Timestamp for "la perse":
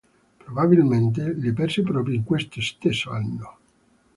1.39-1.83